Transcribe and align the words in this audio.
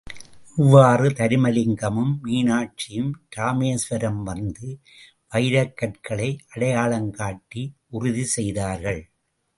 இவ்வாறு 0.57 1.09
தருமலிங்கமும், 1.09 2.13
மீனாட்சியும் 2.23 3.11
இராமேஸ்வரம் 3.35 4.23
வந்து, 4.23 4.67
வைரக்கற்களை 5.35 6.29
அடையாளம் 6.49 7.11
காட்டி 7.11 7.63
உறுதி 7.89 8.23
செய்தார்கள். 8.35 9.01